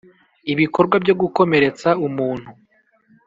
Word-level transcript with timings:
ibikorwa 0.53 0.95
byo 1.03 1.13
gukomeretsa 1.21 1.89
umuntu 2.07 2.49